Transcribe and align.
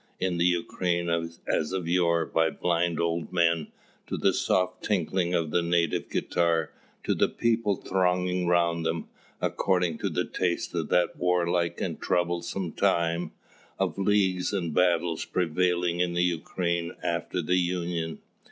in 0.19 0.37
the 0.39 0.45
Ukraine 0.45 1.09
as 1.47 1.71
of 1.73 1.87
yore 1.87 2.25
by 2.25 2.49
blind 2.49 2.99
old 2.99 3.31
men, 3.31 3.67
to 4.07 4.17
the 4.17 4.33
soft 4.33 4.83
tinkling 4.83 5.35
of 5.35 5.51
the 5.51 5.61
native 5.61 6.09
guitar, 6.09 6.71
to 7.03 7.13
the 7.13 7.27
people 7.27 7.75
thronging 7.75 8.47
round 8.47 8.83
them 8.83 9.09
according 9.41 9.99
to 9.99 10.09
the 10.09 10.25
taste 10.25 10.73
of 10.73 10.89
that 10.89 11.17
warlike 11.17 11.79
and 11.81 12.01
troublous 12.01 12.57
time, 12.77 13.31
of 13.77 13.99
leagues 13.99 14.51
and 14.53 14.73
battles 14.73 15.23
prevailing 15.23 15.99
in 15.99 16.13
the 16.13 16.23
Ukraine 16.23 16.93
after 17.03 17.39
the 17.39 17.57
union. 17.57 18.17